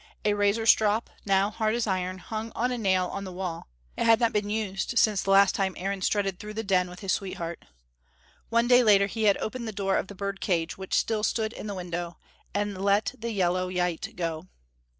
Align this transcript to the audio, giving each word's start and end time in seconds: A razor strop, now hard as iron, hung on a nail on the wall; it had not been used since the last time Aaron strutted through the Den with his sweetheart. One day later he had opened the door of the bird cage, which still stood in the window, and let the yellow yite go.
A 0.25 0.33
razor 0.33 0.65
strop, 0.65 1.11
now 1.27 1.51
hard 1.51 1.75
as 1.75 1.85
iron, 1.85 2.17
hung 2.17 2.51
on 2.55 2.71
a 2.71 2.77
nail 2.79 3.05
on 3.09 3.23
the 3.23 3.31
wall; 3.31 3.67
it 3.95 4.03
had 4.05 4.19
not 4.19 4.33
been 4.33 4.49
used 4.49 4.97
since 4.97 5.21
the 5.21 5.29
last 5.29 5.53
time 5.53 5.75
Aaron 5.77 6.01
strutted 6.01 6.39
through 6.39 6.55
the 6.55 6.63
Den 6.63 6.89
with 6.89 7.01
his 7.01 7.13
sweetheart. 7.13 7.65
One 8.49 8.67
day 8.67 8.81
later 8.83 9.05
he 9.05 9.25
had 9.25 9.37
opened 9.37 9.67
the 9.67 9.71
door 9.71 9.97
of 9.97 10.07
the 10.07 10.15
bird 10.15 10.41
cage, 10.41 10.75
which 10.75 10.95
still 10.97 11.21
stood 11.21 11.53
in 11.53 11.67
the 11.67 11.75
window, 11.75 12.17
and 12.51 12.83
let 12.83 13.13
the 13.15 13.29
yellow 13.29 13.69
yite 13.69 14.15
go. 14.15 14.47